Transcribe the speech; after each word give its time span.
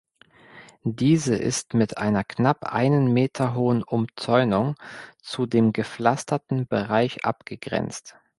Diese 0.83 1.35
ist 1.35 1.75
mit 1.75 1.99
einer 1.99 2.23
knapp 2.23 2.63
einen 2.65 3.13
Meter 3.13 3.53
hohen 3.53 3.83
Umzäunung 3.83 4.73
zu 5.21 5.45
dem 5.45 5.73
gepflasterten 5.73 6.65
Bereich 6.65 7.23
abgegrenzt. 7.23 8.15